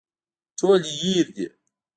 [0.57, 1.45] ټول يې هېر دي.